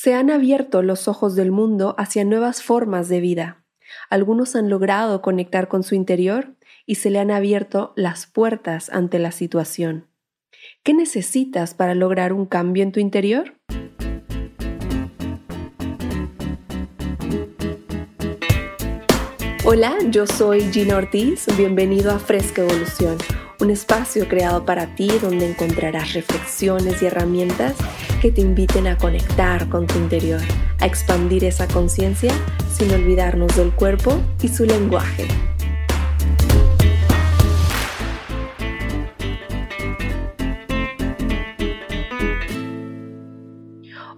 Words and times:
Se 0.00 0.14
han 0.14 0.30
abierto 0.30 0.80
los 0.82 1.08
ojos 1.08 1.34
del 1.34 1.50
mundo 1.50 1.96
hacia 1.98 2.24
nuevas 2.24 2.62
formas 2.62 3.08
de 3.08 3.18
vida. 3.18 3.64
Algunos 4.10 4.54
han 4.54 4.70
logrado 4.70 5.20
conectar 5.22 5.66
con 5.66 5.82
su 5.82 5.96
interior 5.96 6.54
y 6.86 6.94
se 6.94 7.10
le 7.10 7.18
han 7.18 7.32
abierto 7.32 7.94
las 7.96 8.28
puertas 8.28 8.90
ante 8.90 9.18
la 9.18 9.32
situación. 9.32 10.06
¿Qué 10.84 10.94
necesitas 10.94 11.74
para 11.74 11.96
lograr 11.96 12.32
un 12.32 12.46
cambio 12.46 12.84
en 12.84 12.92
tu 12.92 13.00
interior? 13.00 13.54
Hola, 19.64 19.96
yo 20.12 20.28
soy 20.28 20.60
Gina 20.72 20.96
Ortiz, 20.96 21.44
bienvenido 21.56 22.12
a 22.12 22.20
Fresca 22.20 22.62
Evolución, 22.62 23.18
un 23.60 23.70
espacio 23.70 24.28
creado 24.28 24.64
para 24.64 24.94
ti 24.94 25.10
donde 25.20 25.50
encontrarás 25.50 26.12
reflexiones 26.12 27.02
y 27.02 27.06
herramientas 27.06 27.74
que 28.22 28.30
te 28.30 28.40
inviten 28.40 28.86
a 28.86 28.96
conectar 28.96 29.68
con 29.68 29.86
tu 29.86 29.98
interior, 29.98 30.40
a 30.80 30.86
expandir 30.86 31.44
esa 31.44 31.66
conciencia 31.66 32.32
sin 32.72 32.92
olvidarnos 32.92 33.56
del 33.56 33.72
cuerpo 33.72 34.20
y 34.42 34.48
su 34.48 34.64
lenguaje. 34.64 35.26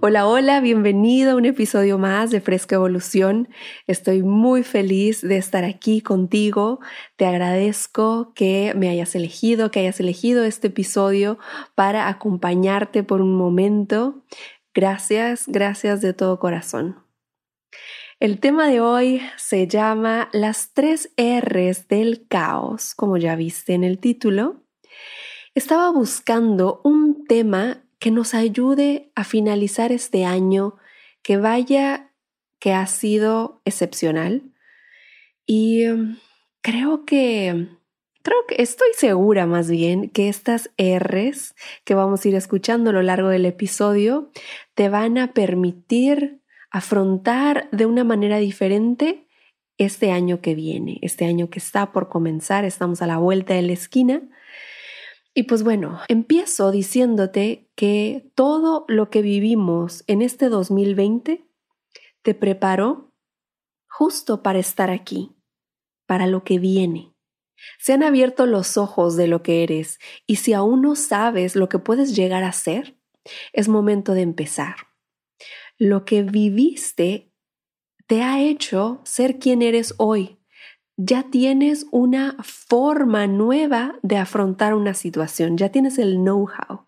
Hola, 0.03 0.27
hola, 0.27 0.61
bienvenido 0.61 1.33
a 1.33 1.37
un 1.37 1.45
episodio 1.45 1.99
más 1.99 2.31
de 2.31 2.41
Fresca 2.41 2.77
Evolución. 2.77 3.51
Estoy 3.87 4.23
muy 4.23 4.63
feliz 4.63 5.21
de 5.21 5.37
estar 5.37 5.63
aquí 5.63 6.01
contigo. 6.01 6.81
Te 7.17 7.27
agradezco 7.27 8.33
que 8.35 8.73
me 8.75 8.89
hayas 8.89 9.15
elegido, 9.15 9.71
que 9.71 9.81
hayas 9.81 10.01
elegido 10.01 10.43
este 10.45 10.69
episodio 10.69 11.39
para 11.75 12.09
acompañarte 12.09 13.03
por 13.03 13.21
un 13.21 13.37
momento. 13.37 14.25
Gracias, 14.73 15.45
gracias 15.47 16.01
de 16.01 16.15
todo 16.15 16.39
corazón. 16.39 17.05
El 18.21 18.41
tema 18.41 18.69
de 18.69 18.81
hoy 18.81 19.21
se 19.37 19.67
llama 19.67 20.31
las 20.33 20.73
tres 20.73 21.11
R's 21.19 21.89
del 21.89 22.27
caos, 22.27 22.95
como 22.95 23.19
ya 23.19 23.37
viste 23.37 23.75
en 23.75 23.85
el 23.85 23.99
título. 23.99 24.63
Estaba 25.55 25.91
buscando 25.91 26.81
un 26.85 27.27
tema 27.27 27.85
que 28.01 28.11
nos 28.11 28.35
ayude 28.35 29.13
a 29.15 29.23
finalizar 29.25 29.93
este 29.93 30.25
año, 30.25 30.77
que 31.23 31.37
vaya, 31.37 32.13
que 32.59 32.73
ha 32.73 32.87
sido 32.87 33.61
excepcional. 33.65 34.43
Y 35.47 35.85
em, 35.85 36.17
creo 36.63 37.05
que, 37.05 37.69
creo 38.23 38.39
que 38.49 38.63
estoy 38.63 38.89
segura 38.97 39.47
más 39.47 39.71
bien 39.71 40.09
que 40.09 40.29
estas 40.29 40.71
R's 40.79 41.55
que 41.85 41.95
vamos 41.95 42.25
a 42.25 42.29
ir 42.29 42.35
escuchando 42.35 42.91
a 42.91 42.95
lo 42.95 43.03
largo 43.03 43.29
del 43.29 43.47
episodio 43.47 44.31
te 44.75 44.89
van 44.89 45.19
a 45.19 45.33
permitir 45.35 46.41
afrontar 46.71 47.69
de 47.71 47.85
una 47.85 48.05
manera 48.05 48.39
diferente 48.39 49.27
este 49.77 50.11
año 50.11 50.41
que 50.41 50.55
viene, 50.55 50.99
este 51.03 51.25
año 51.27 51.51
que 51.51 51.59
está 51.59 51.93
por 51.93 52.09
comenzar, 52.09 52.65
estamos 52.65 53.03
a 53.03 53.07
la 53.07 53.19
vuelta 53.19 53.55
de 53.55 53.63
la 53.63 53.73
esquina 53.73 54.23
y 55.35 55.45
pues 55.45 55.63
bueno, 55.63 56.01
empiezo 56.09 56.71
diciéndote 56.71 57.71
que 57.77 58.33
todo 58.35 58.85
lo 58.89 59.11
que 59.11 59.23
vivimos 59.23 60.03
en 60.09 60.23
este 60.23 60.49
2020 60.49 61.47
te 62.23 62.35
preparó 62.35 63.15
justo 63.89 64.43
para 64.43 64.59
estar 64.59 64.91
aquí, 64.91 65.37
para 66.07 66.27
lo 66.27 66.43
que 66.43 66.59
viene. 66.59 67.15
Se 67.79 67.93
han 67.93 68.03
abierto 68.03 68.47
los 68.47 68.77
ojos 68.77 69.17
de 69.17 69.29
lo 69.29 69.43
que 69.43 69.63
eres 69.63 69.99
y 70.27 70.37
si 70.37 70.53
aún 70.53 70.83
no 70.83 70.97
sabes 70.97 71.55
lo 71.55 71.69
que 71.69 71.79
puedes 71.79 72.17
llegar 72.17 72.43
a 72.43 72.53
ser, 72.53 72.99
es 73.53 73.69
momento 73.69 74.15
de 74.15 74.23
empezar. 74.23 74.75
Lo 75.79 76.05
que 76.05 76.23
viviste 76.23 77.33
te 78.07 78.23
ha 78.23 78.43
hecho 78.43 79.01
ser 79.05 79.39
quien 79.39 79.63
eres 79.63 79.95
hoy 79.99 80.40
ya 81.03 81.23
tienes 81.31 81.87
una 81.93 82.37
forma 82.43 83.27
nueva 83.27 83.99
de 84.03 84.19
afrontar 84.19 84.75
una 84.75 84.93
situación, 84.93 85.57
ya 85.57 85.71
tienes 85.71 85.99
el 85.99 86.17
know-how. 86.17 86.85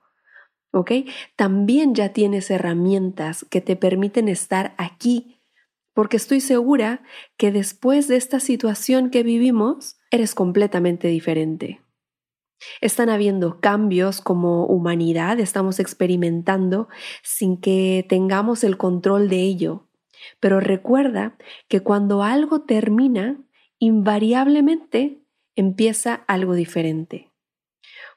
¿Ok? 0.70 0.92
También 1.34 1.94
ya 1.94 2.10
tienes 2.10 2.50
herramientas 2.50 3.46
que 3.48 3.62
te 3.62 3.74
permiten 3.74 4.28
estar 4.28 4.74
aquí, 4.76 5.40
porque 5.94 6.18
estoy 6.18 6.40
segura 6.40 7.02
que 7.38 7.52
después 7.52 8.06
de 8.06 8.16
esta 8.16 8.38
situación 8.38 9.08
que 9.08 9.22
vivimos, 9.22 9.96
eres 10.10 10.34
completamente 10.34 11.08
diferente. 11.08 11.80
Están 12.82 13.08
habiendo 13.08 13.60
cambios 13.60 14.20
como 14.20 14.66
humanidad, 14.66 15.40
estamos 15.40 15.80
experimentando 15.80 16.88
sin 17.22 17.58
que 17.58 18.04
tengamos 18.08 18.62
el 18.62 18.76
control 18.76 19.30
de 19.30 19.40
ello. 19.40 19.88
Pero 20.38 20.60
recuerda 20.60 21.36
que 21.68 21.80
cuando 21.80 22.22
algo 22.22 22.62
termina, 22.62 23.42
invariablemente 23.82 25.24
empieza 25.56 26.14
algo 26.28 26.54
diferente. 26.54 27.32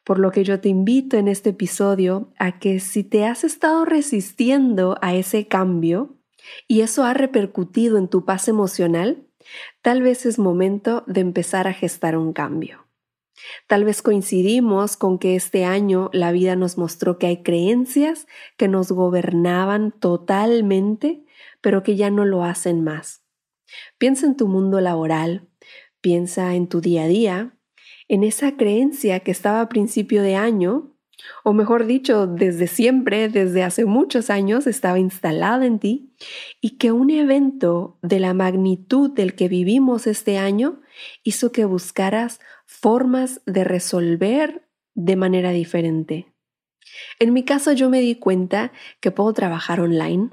Por 0.03 0.19
lo 0.19 0.29
que 0.29 0.43
yo 0.43 0.61
te 0.61 0.69
invito 0.69 1.17
en 1.17 1.27
este 1.27 1.49
episodio 1.49 2.31
a 2.37 2.59
que 2.59 2.79
si 2.79 3.03
te 3.03 3.25
has 3.25 3.43
estado 3.43 3.83
resistiendo 3.83 4.95
a 5.01 5.15
ese 5.15 5.47
cambio 5.47 6.19
y 6.67 6.81
eso 6.81 7.03
ha 7.03 7.15
repercutido 7.15 7.97
en 7.97 8.09
tu 8.09 8.25
paz 8.25 8.47
emocional, 8.47 9.25
tal 9.81 10.03
vez 10.03 10.27
es 10.27 10.37
momento 10.37 11.03
de 11.07 11.21
empezar 11.21 11.67
a 11.67 11.73
gestar 11.73 12.15
un 12.15 12.31
cambio. 12.31 12.85
Tal 13.65 13.85
vez 13.85 14.03
coincidimos 14.03 14.97
con 14.97 15.17
que 15.17 15.35
este 15.35 15.65
año 15.65 16.11
la 16.13 16.31
vida 16.31 16.55
nos 16.55 16.77
mostró 16.77 17.17
que 17.17 17.25
hay 17.25 17.41
creencias 17.41 18.27
que 18.55 18.67
nos 18.67 18.91
gobernaban 18.91 19.91
totalmente, 19.91 21.25
pero 21.59 21.81
que 21.81 21.95
ya 21.95 22.11
no 22.11 22.23
lo 22.23 22.43
hacen 22.43 22.83
más. 22.83 23.24
Piensa 23.97 24.25
en 24.25 24.37
tu 24.37 24.47
mundo 24.47 24.81
laboral, 24.81 25.47
Piensa 26.05 26.53
en 26.53 26.67
tu 26.67 26.81
día 26.81 27.05
a 27.05 27.07
día, 27.07 27.57
en 28.07 28.23
esa 28.23 28.57
creencia 28.57 29.21
que 29.21 29.31
estaba 29.31 29.61
a 29.61 29.69
principio 29.69 30.21
de 30.21 30.35
año, 30.35 30.95
o 31.43 31.51
mejor 31.51 31.87
dicho, 31.87 32.27
desde 32.27 32.67
siempre, 32.67 33.27
desde 33.27 33.63
hace 33.63 33.85
muchos 33.85 34.29
años, 34.29 34.67
estaba 34.67 34.99
instalada 34.99 35.65
en 35.65 35.79
ti, 35.79 36.13
y 36.61 36.77
que 36.77 36.91
un 36.91 37.09
evento 37.09 37.97
de 38.03 38.19
la 38.19 38.35
magnitud 38.35 39.09
del 39.15 39.33
que 39.33 39.47
vivimos 39.47 40.05
este 40.05 40.37
año 40.37 40.79
hizo 41.23 41.51
que 41.51 41.65
buscaras 41.65 42.39
formas 42.67 43.41
de 43.47 43.63
resolver 43.63 44.69
de 44.93 45.15
manera 45.15 45.49
diferente. 45.49 46.31
En 47.17 47.33
mi 47.33 47.43
caso 47.43 47.71
yo 47.71 47.89
me 47.89 47.99
di 47.99 48.13
cuenta 48.13 48.71
que 48.99 49.09
puedo 49.09 49.33
trabajar 49.33 49.79
online, 49.79 50.29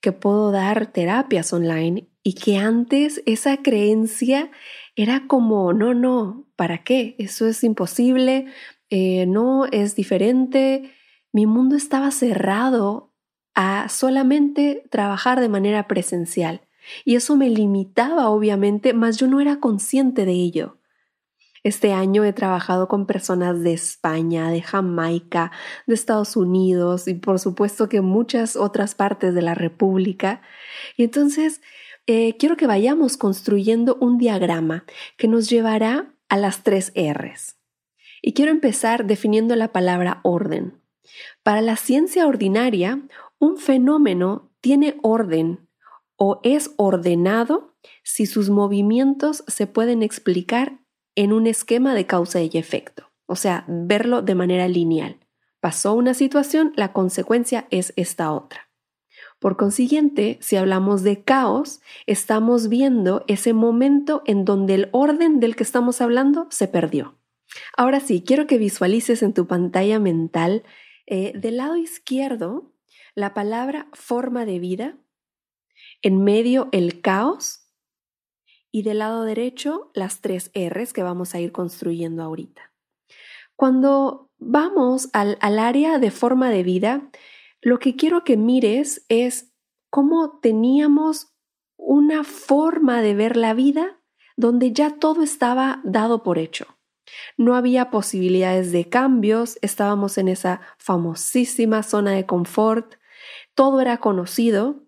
que 0.00 0.10
puedo 0.10 0.50
dar 0.50 0.88
terapias 0.90 1.52
online 1.52 2.08
y 2.24 2.32
que 2.34 2.56
antes 2.56 3.22
esa 3.26 3.58
creencia 3.58 4.50
era 4.96 5.26
como, 5.28 5.74
no, 5.74 5.92
no, 5.92 6.48
¿para 6.56 6.82
qué? 6.82 7.14
Eso 7.18 7.46
es 7.46 7.62
imposible, 7.62 8.46
eh, 8.88 9.26
no, 9.26 9.66
es 9.66 9.94
diferente. 9.94 10.90
Mi 11.32 11.46
mundo 11.46 11.76
estaba 11.76 12.10
cerrado 12.10 13.12
a 13.54 13.90
solamente 13.90 14.84
trabajar 14.90 15.38
de 15.40 15.50
manera 15.50 15.86
presencial. 15.86 16.62
Y 17.04 17.16
eso 17.16 17.36
me 17.36 17.50
limitaba, 17.50 18.30
obviamente, 18.30 18.94
mas 18.94 19.18
yo 19.18 19.26
no 19.26 19.40
era 19.40 19.60
consciente 19.60 20.24
de 20.24 20.32
ello. 20.32 20.78
Este 21.62 21.92
año 21.92 22.24
he 22.24 22.32
trabajado 22.32 22.88
con 22.88 23.06
personas 23.06 23.62
de 23.62 23.72
España, 23.74 24.50
de 24.50 24.62
Jamaica, 24.62 25.50
de 25.86 25.94
Estados 25.94 26.36
Unidos 26.36 27.08
y 27.08 27.14
por 27.14 27.38
supuesto 27.38 27.88
que 27.88 28.02
muchas 28.02 28.56
otras 28.56 28.94
partes 28.94 29.34
de 29.34 29.42
la 29.42 29.54
República. 29.54 30.42
Y 30.98 31.04
entonces 31.04 31.62
eh, 32.06 32.36
quiero 32.38 32.56
que 32.56 32.66
vayamos 32.66 33.16
construyendo 33.16 33.96
un 34.00 34.18
diagrama 34.18 34.84
que 35.16 35.28
nos 35.28 35.48
llevará 35.48 36.14
a 36.28 36.36
las 36.36 36.62
tres 36.62 36.92
R's. 36.94 37.56
Y 38.20 38.32
quiero 38.32 38.50
empezar 38.50 39.06
definiendo 39.06 39.56
la 39.56 39.72
palabra 39.72 40.20
orden. 40.22 40.80
Para 41.42 41.60
la 41.60 41.76
ciencia 41.76 42.26
ordinaria, 42.26 43.02
un 43.38 43.58
fenómeno 43.58 44.50
tiene 44.60 44.96
orden 45.02 45.68
o 46.16 46.40
es 46.42 46.72
ordenado 46.76 47.74
si 48.02 48.26
sus 48.26 48.50
movimientos 48.50 49.44
se 49.46 49.66
pueden 49.66 50.02
explicar 50.02 50.78
en 51.14 51.32
un 51.32 51.46
esquema 51.46 51.94
de 51.94 52.06
causa 52.06 52.40
y 52.40 52.50
efecto, 52.54 53.10
o 53.26 53.36
sea, 53.36 53.64
verlo 53.68 54.22
de 54.22 54.34
manera 54.34 54.68
lineal. 54.68 55.20
Pasó 55.60 55.94
una 55.94 56.14
situación, 56.14 56.72
la 56.76 56.92
consecuencia 56.92 57.66
es 57.70 57.92
esta 57.96 58.32
otra. 58.32 58.63
Por 59.44 59.58
consiguiente, 59.58 60.38
si 60.40 60.56
hablamos 60.56 61.02
de 61.02 61.22
caos, 61.22 61.82
estamos 62.06 62.70
viendo 62.70 63.26
ese 63.28 63.52
momento 63.52 64.22
en 64.24 64.46
donde 64.46 64.72
el 64.72 64.88
orden 64.92 65.38
del 65.38 65.54
que 65.54 65.64
estamos 65.64 66.00
hablando 66.00 66.46
se 66.48 66.66
perdió. 66.66 67.18
Ahora 67.76 68.00
sí, 68.00 68.24
quiero 68.26 68.46
que 68.46 68.56
visualices 68.56 69.22
en 69.22 69.34
tu 69.34 69.46
pantalla 69.46 69.98
mental 69.98 70.62
eh, 71.04 71.32
del 71.36 71.58
lado 71.58 71.76
izquierdo 71.76 72.72
la 73.14 73.34
palabra 73.34 73.90
forma 73.92 74.46
de 74.46 74.60
vida, 74.60 74.96
en 76.00 76.24
medio 76.24 76.70
el 76.72 77.02
caos 77.02 77.68
y 78.72 78.82
del 78.82 79.00
lado 79.00 79.24
derecho 79.24 79.90
las 79.92 80.22
tres 80.22 80.52
R's 80.54 80.94
que 80.94 81.02
vamos 81.02 81.34
a 81.34 81.40
ir 81.40 81.52
construyendo 81.52 82.22
ahorita. 82.22 82.72
Cuando 83.56 84.30
vamos 84.38 85.10
al, 85.12 85.36
al 85.42 85.58
área 85.58 85.98
de 85.98 86.10
forma 86.10 86.48
de 86.48 86.62
vida, 86.62 87.10
lo 87.64 87.78
que 87.78 87.96
quiero 87.96 88.24
que 88.24 88.36
mires 88.36 89.06
es 89.08 89.54
cómo 89.90 90.38
teníamos 90.40 91.34
una 91.76 92.22
forma 92.22 93.00
de 93.00 93.14
ver 93.14 93.36
la 93.36 93.54
vida 93.54 94.02
donde 94.36 94.72
ya 94.72 94.98
todo 94.98 95.22
estaba 95.22 95.80
dado 95.82 96.22
por 96.22 96.38
hecho. 96.38 96.66
No 97.38 97.54
había 97.54 97.90
posibilidades 97.90 98.70
de 98.70 98.88
cambios, 98.90 99.58
estábamos 99.62 100.18
en 100.18 100.28
esa 100.28 100.60
famosísima 100.78 101.82
zona 101.82 102.12
de 102.12 102.26
confort, 102.26 102.96
todo 103.54 103.80
era 103.80 103.96
conocido 103.96 104.84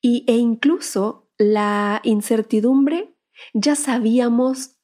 y, 0.00 0.24
e 0.26 0.36
incluso 0.36 1.30
la 1.36 2.00
incertidumbre 2.02 3.14
ya 3.54 3.76
sabíamos 3.76 4.76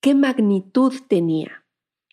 qué 0.00 0.16
magnitud 0.16 0.94
tenía. 1.08 1.64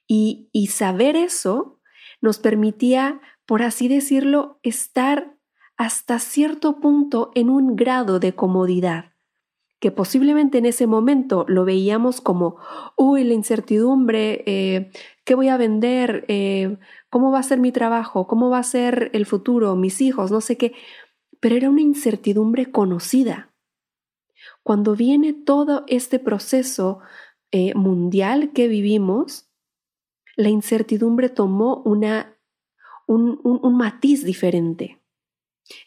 Y, 0.08 0.50
y 0.52 0.68
saber 0.68 1.16
eso 1.16 1.80
nos 2.22 2.38
permitía, 2.38 3.22
por 3.50 3.64
así 3.64 3.88
decirlo, 3.88 4.60
estar 4.62 5.36
hasta 5.76 6.20
cierto 6.20 6.80
punto 6.80 7.32
en 7.34 7.50
un 7.50 7.76
grado 7.76 8.20
de 8.20 8.36
comodidad, 8.36 9.16
que 9.80 9.90
posiblemente 9.90 10.60
en 10.60 10.68
ese 10.68 10.86
momento 10.86 11.46
lo 11.48 11.66
veíamos 11.66 12.22
como, 12.22 12.58
uy, 12.96 13.24
la 13.24 13.34
incertidumbre, 13.34 14.44
eh, 14.46 14.92
¿qué 15.26 15.34
voy 15.34 15.48
a 15.48 15.58
vender? 15.58 16.26
Eh, 16.28 16.78
¿Cómo 17.10 17.32
va 17.32 17.40
a 17.40 17.44
ser 17.44 17.60
mi 17.60 17.72
trabajo? 17.72 18.28
¿Cómo 18.28 18.52
va 18.52 18.60
a 18.60 18.64
ser 18.64 19.10
el 19.14 19.26
futuro? 19.26 19.76
Mis 19.76 20.00
hijos, 20.00 20.30
no 20.30 20.42
sé 20.42 20.56
qué. 20.56 20.74
Pero 21.40 21.56
era 21.56 21.72
una 21.72 21.82
incertidumbre 21.82 22.72
conocida. 22.72 23.52
Cuando 24.62 24.96
viene 24.96 25.34
todo 25.34 25.86
este 25.88 26.20
proceso 26.20 27.00
eh, 27.50 27.74
mundial 27.74 28.52
que 28.52 28.68
vivimos, 28.68 29.50
la 30.36 30.50
incertidumbre 30.50 31.30
tomó 31.30 31.82
una, 31.84 32.39
un 33.16 33.78
matiz 33.78 34.24
diferente. 34.24 35.00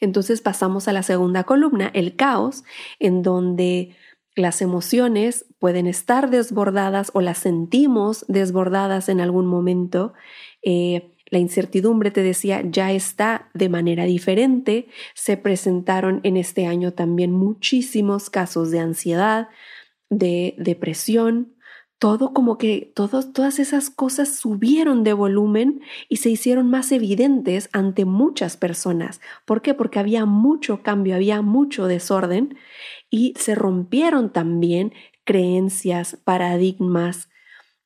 Entonces 0.01 0.41
pasamos 0.41 0.89
a 0.89 0.93
la 0.93 1.03
segunda 1.03 1.45
columna, 1.45 1.91
el 1.95 2.17
caos, 2.17 2.65
en 2.99 3.23
donde 3.23 3.97
las 4.35 4.63
emociones 4.63 5.45
pueden 5.59 5.87
estar 5.87 6.31
desbordadas 6.31 7.11
o 7.15 7.21
las 7.21 7.39
sentimos 7.39 8.25
desbordadas 8.29 9.09
en 9.09 9.21
algún 9.21 9.47
momento. 9.47 10.15
Eh, 10.63 11.11
la 11.27 11.39
incertidumbre, 11.39 12.11
te 12.11 12.23
decía, 12.23 12.63
ya 12.63 12.93
está 12.93 13.51
de 13.55 13.69
manera 13.69 14.05
diferente. 14.05 14.89
Se 15.15 15.37
presentaron 15.37 16.21
en 16.25 16.37
este 16.37 16.67
año 16.67 16.93
también 16.93 17.33
muchísimos 17.33 18.31
casos 18.31 18.71
de 18.71 18.81
ansiedad, 18.81 19.49
de 20.11 20.55
depresión, 20.59 21.55
todo 22.03 22.33
como 22.33 22.59
que 22.59 22.93
todas 22.97 23.61
esas 23.61 23.89
cosas 23.89 24.35
subieron 24.35 25.05
de 25.05 25.13
volumen 25.13 25.83
y 26.09 26.17
se 26.17 26.31
hicieron 26.31 26.69
más 26.69 26.91
evidentes 26.91 27.69
ante 27.73 28.05
muchas 28.05 28.57
personas. 28.57 29.21
¿Por 29.45 29.63
qué? 29.63 29.73
Porque 29.73 30.01
había 30.01 30.27
mucho 30.27 30.83
cambio, 30.83 31.15
había 31.15 31.43
mucho 31.43 31.87
desorden 31.87 32.59
y 33.09 33.35
se 33.39 33.55
rompieron 33.55 34.33
también 34.33 34.93
creencias, 35.23 36.19
paradigmas, 36.25 37.29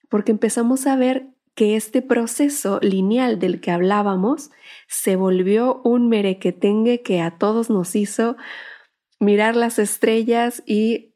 porque 0.08 0.32
empezamos 0.32 0.86
a 0.86 0.96
ver 0.96 1.26
que 1.54 1.76
este 1.76 2.00
proceso 2.00 2.80
lineal 2.80 3.38
del 3.38 3.60
que 3.60 3.70
hablábamos 3.70 4.50
se 4.88 5.16
volvió 5.16 5.82
un 5.84 6.08
merequetengue 6.08 7.02
que 7.02 7.20
a 7.20 7.36
todos 7.36 7.68
nos 7.68 7.94
hizo 7.94 8.38
mirar 9.20 9.56
las 9.56 9.78
estrellas 9.78 10.62
y 10.64 11.12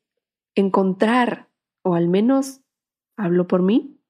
encontrar, 0.54 1.48
o 1.80 1.94
al 1.94 2.06
menos 2.06 2.60
hablo 3.24 3.46
por 3.46 3.62
mí, 3.62 4.00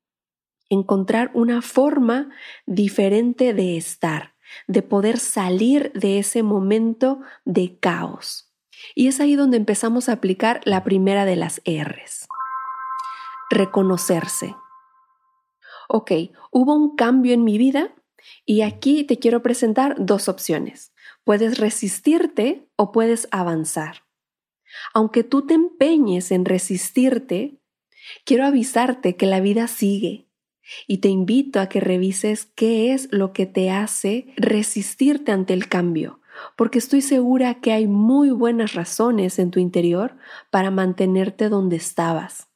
encontrar 0.68 1.30
una 1.34 1.62
forma 1.62 2.30
diferente 2.66 3.52
de 3.54 3.76
estar, 3.76 4.34
de 4.66 4.82
poder 4.82 5.18
salir 5.18 5.92
de 5.94 6.18
ese 6.18 6.42
momento 6.42 7.20
de 7.44 7.78
caos. 7.78 8.54
Y 8.94 9.08
es 9.08 9.20
ahí 9.20 9.36
donde 9.36 9.56
empezamos 9.56 10.08
a 10.08 10.12
aplicar 10.12 10.60
la 10.64 10.84
primera 10.84 11.24
de 11.24 11.36
las 11.36 11.60
R's. 11.66 12.26
Reconocerse. 13.50 14.54
Ok, 15.88 16.12
hubo 16.52 16.74
un 16.74 16.94
cambio 16.94 17.34
en 17.34 17.44
mi 17.44 17.58
vida 17.58 17.94
y 18.46 18.62
aquí 18.62 19.04
te 19.04 19.18
quiero 19.18 19.42
presentar 19.42 19.96
dos 19.98 20.28
opciones. 20.28 20.94
Puedes 21.24 21.58
resistirte 21.58 22.68
o 22.76 22.92
puedes 22.92 23.28
avanzar. 23.32 24.04
Aunque 24.94 25.24
tú 25.24 25.46
te 25.46 25.54
empeñes 25.54 26.30
en 26.30 26.44
resistirte, 26.44 27.59
Quiero 28.24 28.44
avisarte 28.44 29.16
que 29.16 29.26
la 29.26 29.40
vida 29.40 29.66
sigue 29.68 30.26
y 30.86 30.98
te 30.98 31.08
invito 31.08 31.60
a 31.60 31.68
que 31.68 31.80
revises 31.80 32.46
qué 32.46 32.92
es 32.92 33.08
lo 33.10 33.32
que 33.32 33.46
te 33.46 33.70
hace 33.70 34.32
resistirte 34.36 35.32
ante 35.32 35.52
el 35.52 35.68
cambio, 35.68 36.20
porque 36.56 36.78
estoy 36.78 37.00
segura 37.00 37.60
que 37.60 37.72
hay 37.72 37.86
muy 37.86 38.30
buenas 38.30 38.74
razones 38.74 39.38
en 39.38 39.50
tu 39.50 39.58
interior 39.58 40.16
para 40.50 40.70
mantenerte 40.70 41.48
donde 41.48 41.76
estabas. 41.76 42.48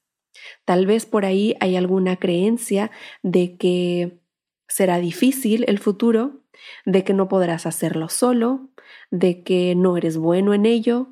Tal 0.64 0.86
vez 0.86 1.06
por 1.06 1.24
ahí 1.24 1.56
hay 1.60 1.76
alguna 1.76 2.16
creencia 2.16 2.90
de 3.22 3.56
que 3.56 4.20
será 4.68 4.98
difícil 4.98 5.64
el 5.68 5.78
futuro, 5.78 6.44
de 6.84 7.04
que 7.04 7.14
no 7.14 7.28
podrás 7.28 7.66
hacerlo 7.66 8.08
solo, 8.08 8.70
de 9.10 9.42
que 9.42 9.74
no 9.74 9.96
eres 9.96 10.16
bueno 10.16 10.54
en 10.54 10.66
ello. 10.66 11.08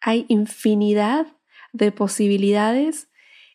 Hay 0.00 0.26
infinidad 0.28 1.26
de 1.72 1.92
posibilidades 1.92 3.08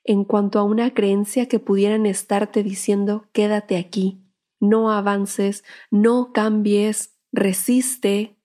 en 0.03 0.23
cuanto 0.23 0.59
a 0.59 0.63
una 0.63 0.93
creencia 0.93 1.47
que 1.47 1.59
pudieran 1.59 2.05
estarte 2.05 2.63
diciendo 2.63 3.27
quédate 3.33 3.77
aquí, 3.77 4.21
no 4.59 4.91
avances, 4.91 5.63
no 5.89 6.31
cambies, 6.33 7.17
resiste. 7.31 8.37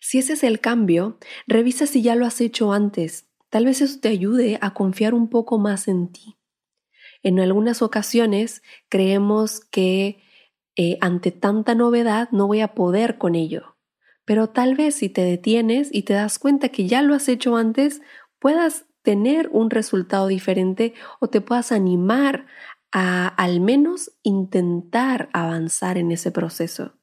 Si 0.00 0.18
ese 0.18 0.34
es 0.34 0.44
el 0.44 0.60
cambio, 0.60 1.18
revisa 1.46 1.86
si 1.86 2.02
ya 2.02 2.14
lo 2.14 2.26
has 2.26 2.40
hecho 2.40 2.72
antes. 2.72 3.28
Tal 3.50 3.66
vez 3.66 3.80
eso 3.80 4.00
te 4.00 4.08
ayude 4.08 4.58
a 4.60 4.74
confiar 4.74 5.14
un 5.14 5.28
poco 5.28 5.58
más 5.58 5.88
en 5.88 6.10
ti. 6.10 6.36
En 7.22 7.40
algunas 7.40 7.82
ocasiones 7.82 8.62
creemos 8.88 9.60
que 9.60 10.20
eh, 10.76 10.98
ante 11.00 11.30
tanta 11.30 11.74
novedad 11.74 12.28
no 12.32 12.46
voy 12.46 12.60
a 12.60 12.74
poder 12.74 13.18
con 13.18 13.34
ello. 13.34 13.76
Pero 14.24 14.48
tal 14.48 14.74
vez 14.74 14.96
si 14.96 15.08
te 15.08 15.22
detienes 15.22 15.88
y 15.92 16.02
te 16.02 16.14
das 16.14 16.38
cuenta 16.38 16.70
que 16.70 16.86
ya 16.86 17.02
lo 17.02 17.14
has 17.14 17.28
hecho 17.28 17.56
antes, 17.56 18.00
puedas 18.38 18.86
tener 19.04 19.50
un 19.52 19.70
resultado 19.70 20.26
diferente 20.26 20.94
o 21.20 21.28
te 21.28 21.40
puedas 21.40 21.70
animar 21.70 22.46
a 22.90 23.28
al 23.28 23.60
menos 23.60 24.10
intentar 24.22 25.28
avanzar 25.32 25.98
en 25.98 26.10
ese 26.10 26.32
proceso. 26.32 26.94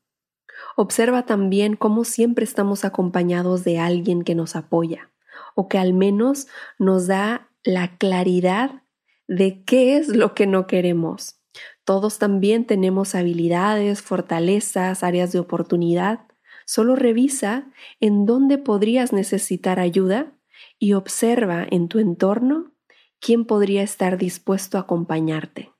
Observa 0.76 1.26
también 1.26 1.76
cómo 1.76 2.04
siempre 2.04 2.44
estamos 2.44 2.84
acompañados 2.84 3.64
de 3.64 3.80
alguien 3.80 4.24
que 4.24 4.36
nos 4.36 4.56
apoya 4.56 5.12
o 5.56 5.68
que 5.70 5.78
al 5.78 5.94
menos 5.94 6.48
nos 6.80 7.08
da 7.08 7.50
la 7.64 7.98
claridad 7.98 8.84
de 9.28 9.64
qué 9.64 9.98
es 9.98 10.08
lo 10.10 10.34
que 10.34 10.48
no 10.48 10.66
queremos. 10.66 11.40
Todos 11.86 12.18
también 12.18 12.66
tenemos 12.66 13.14
habilidades, 13.16 14.02
fortalezas, 14.02 15.04
áreas 15.04 15.32
de 15.32 15.40
oportunidad. 15.40 16.22
Solo 16.66 16.96
revisa 16.96 17.70
en 18.00 18.26
dónde 18.26 18.58
podrías 18.58 19.14
necesitar 19.14 19.80
ayuda 19.80 20.34
y 20.82 20.94
observa 20.94 21.66
en 21.70 21.88
tu 21.88 22.00
entorno 22.00 22.74
quién 23.20 23.46
podría 23.46 23.84
estar 23.84 24.18
dispuesto 24.18 24.78
a 24.78 24.82
acompañarte. 24.82 25.72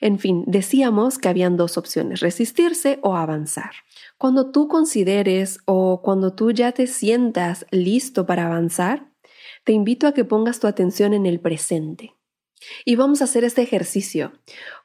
En 0.00 0.18
fin, 0.18 0.42
decíamos 0.48 1.18
que 1.18 1.28
habían 1.28 1.56
dos 1.56 1.78
opciones, 1.78 2.20
resistirse 2.20 2.98
o 3.02 3.14
avanzar. 3.16 3.70
Cuando 4.18 4.50
tú 4.50 4.66
consideres 4.66 5.60
o 5.64 6.02
cuando 6.02 6.34
tú 6.34 6.50
ya 6.50 6.72
te 6.72 6.88
sientas 6.88 7.66
listo 7.70 8.26
para 8.26 8.46
avanzar, 8.46 9.12
te 9.64 9.72
invito 9.72 10.08
a 10.08 10.12
que 10.12 10.24
pongas 10.24 10.58
tu 10.58 10.66
atención 10.66 11.14
en 11.14 11.24
el 11.24 11.38
presente. 11.40 12.16
Y 12.84 12.96
vamos 12.96 13.20
a 13.20 13.24
hacer 13.24 13.44
este 13.44 13.62
ejercicio. 13.62 14.32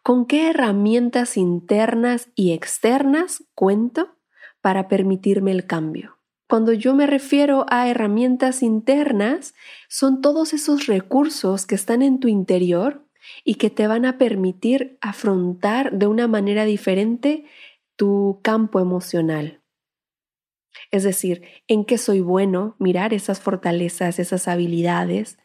¿Con 0.04 0.28
qué 0.28 0.52
herramientas 0.52 1.36
internas 1.36 2.30
y 2.36 2.54
externas 2.54 3.44
cuento 3.56 4.18
para 4.62 4.88
permitirme 4.88 5.52
el 5.52 5.66
cambio? 5.66 6.17
Cuando 6.48 6.72
yo 6.72 6.96
me 6.96 7.08
refiero 7.08 7.66
a 7.70 7.90
herramientas 7.90 8.64
internas, 8.64 9.54
son 9.90 10.22
todos 10.22 10.54
esos 10.54 10.88
recursos 10.88 11.66
que 11.66 11.76
están 11.76 12.02
en 12.02 12.20
tu 12.20 12.30
interior 12.30 13.06
y 13.44 13.56
que 13.56 13.70
te 13.70 13.88
van 13.88 14.06
a 14.06 14.18
permitir 14.18 14.98
afrontar 15.02 15.92
de 15.92 16.08
una 16.08 16.28
manera 16.28 16.64
diferente 16.64 17.46
tu 17.98 18.40
campo 18.44 18.80
emocional. 18.80 19.62
Es 20.92 21.04
decir, 21.04 21.42
en 21.68 21.84
qué 21.84 21.98
soy 21.98 22.22
bueno, 22.22 22.76
mirar 22.80 23.14
esas 23.14 23.42
fortalezas, 23.42 24.20
esas 24.20 24.48
habilidades, 24.48 25.38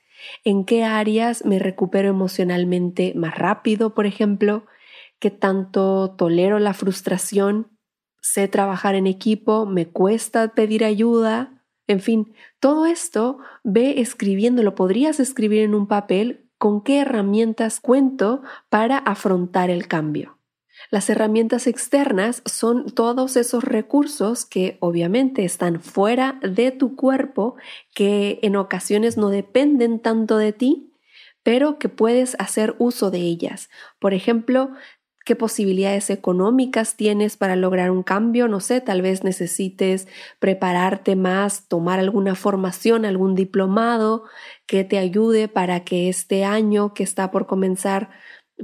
en 0.45 0.65
qué 0.65 0.85
áreas 0.85 1.45
me 1.45 1.59
recupero 1.59 2.09
emocionalmente 2.09 3.13
más 3.17 3.37
rápido, 3.37 3.95
por 3.95 4.07
ejemplo, 4.07 4.67
qué 5.19 5.31
tanto 5.31 6.15
tolero 6.17 6.61
la 6.61 6.75
frustración, 6.75 7.72
sé 8.23 8.49
trabajar 8.49 8.95
en 8.95 9.07
equipo, 9.07 9.67
me 9.67 9.87
cuesta 9.87 10.55
pedir 10.55 10.85
ayuda, 10.85 11.63
en 11.87 12.01
fin, 12.01 12.33
todo 12.61 12.87
esto 12.87 13.39
ve 13.65 14.01
escribiéndolo, 14.01 14.75
podrías 14.75 15.21
escribir 15.21 15.63
en 15.63 15.75
un 15.75 15.87
papel 15.87 16.49
con 16.57 16.83
qué 16.83 17.01
herramientas 17.01 17.81
cuento 17.81 18.43
para 18.71 18.97
afrontar 18.97 19.69
el 19.69 19.89
cambio. 19.89 20.39
Las 20.91 21.11
herramientas 21.11 21.67
externas 21.67 22.43
son 22.45 22.87
todos 22.91 23.37
esos 23.37 23.65
recursos 23.65 24.45
que 24.45 24.77
obviamente 24.81 25.45
están 25.45 25.81
fuera 25.81 26.39
de 26.43 26.71
tu 26.71 26.97
cuerpo, 26.97 27.57
que 27.95 28.39
en 28.43 28.57
ocasiones 28.57 29.17
no 29.17 29.29
dependen 29.29 30.01
tanto 30.01 30.39
de 30.39 30.53
ti, 30.53 30.93
pero 31.43 31.79
que 31.79 31.89
puedes 31.89 32.37
hacer 32.39 32.75
uso 32.79 33.11
de 33.11 33.19
ellas. 33.19 33.69
Por 33.99 34.15
ejemplo, 34.15 34.71
qué 35.25 35.37
posibilidades 35.37 36.11
económicas 36.11 36.97
tienes 36.97 37.37
para 37.37 37.57
lograr 37.57 37.91
un 37.91 38.03
cambio, 38.03 38.49
no 38.49 38.61
sé, 38.61 38.81
tal 38.81 39.03
vez 39.03 39.25
necesites 39.25 40.09
prepararte 40.39 41.17
más, 41.17 41.69
tomar 41.69 41.99
alguna 41.99 42.35
formación, 42.35 43.05
algún 43.05 43.35
diplomado 43.35 44.25
que 44.67 44.85
te 44.85 44.99
ayude 44.99 45.49
para 45.49 45.85
que 45.85 46.09
este 46.09 46.45
año 46.45 46.95
que 46.95 47.03
está 47.03 47.31
por 47.31 47.47
comenzar 47.47 48.11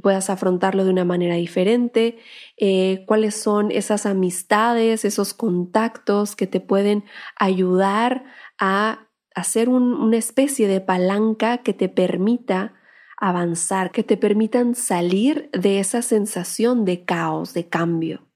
puedas 0.02 0.30
afrontarlo 0.30 0.84
de 0.84 0.90
una 0.90 1.04
manera 1.04 1.34
diferente, 1.34 2.18
eh, 2.56 3.04
cuáles 3.06 3.34
son 3.34 3.70
esas 3.70 4.06
amistades, 4.06 5.04
esos 5.04 5.34
contactos 5.34 6.36
que 6.36 6.46
te 6.46 6.60
pueden 6.60 7.04
ayudar 7.36 8.24
a 8.58 9.08
hacer 9.34 9.68
una 9.68 10.16
especie 10.16 10.68
de 10.68 10.80
palanca 10.80 11.58
que 11.58 11.72
te 11.72 11.88
permita 11.88 12.74
avanzar, 13.20 13.90
que 13.90 14.02
te 14.02 14.16
permitan 14.16 14.74
salir 14.74 15.50
de 15.52 15.80
esa 15.80 16.02
sensación 16.02 16.84
de 16.84 17.04
caos, 17.04 17.52
de 17.54 17.68
cambio. 17.68 18.28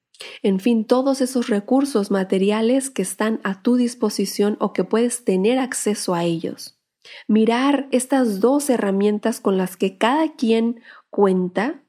En 0.43 0.61
fin, 0.61 0.85
todos 0.85 1.21
esos 1.21 1.49
recursos 1.49 2.11
materiales 2.11 2.91
que 2.91 3.03
están 3.03 3.41
a 3.45 3.63
tu 3.63 3.77
disposición 3.77 4.57
o 4.61 4.73
que 4.73 4.85
puedes 4.85 5.25
tener 5.25 5.59
acceso 5.59 6.15
a 6.15 6.25
ellos. 6.25 6.79
Mirar 7.27 7.89
estas 7.91 8.41
dos 8.41 8.71
herramientas 8.71 9.41
con 9.41 9.57
las 9.57 9.77
que 9.77 9.99
cada 9.99 10.35
quien 10.35 10.81
cuenta 11.11 11.83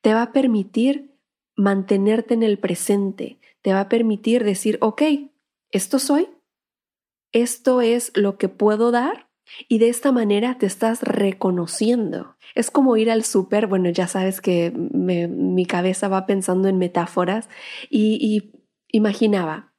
te 0.00 0.14
va 0.14 0.22
a 0.22 0.32
permitir 0.32 1.16
mantenerte 1.56 2.34
en 2.34 2.42
el 2.42 2.58
presente, 2.58 3.38
te 3.62 3.72
va 3.72 3.80
a 3.80 3.88
permitir 3.88 4.44
decir, 4.44 4.78
ok, 4.80 5.02
esto 5.70 5.98
soy, 5.98 6.28
esto 7.32 7.80
es 7.80 8.12
lo 8.14 8.38
que 8.38 8.48
puedo 8.48 8.90
dar 8.90 9.29
y 9.68 9.78
de 9.78 9.88
esta 9.88 10.12
manera 10.12 10.58
te 10.58 10.66
estás 10.66 11.02
reconociendo. 11.02 12.36
Es 12.54 12.70
como 12.70 12.96
ir 12.96 13.10
al 13.10 13.24
súper, 13.24 13.66
bueno, 13.66 13.90
ya 13.90 14.06
sabes 14.06 14.40
que 14.40 14.72
mi 14.72 15.66
cabeza 15.66 16.08
va 16.08 16.26
pensando 16.26 16.68
en 16.68 16.78
metáforas 16.78 17.48
y, 17.88 18.18
y 18.20 18.52
imaginaba, 18.92 19.72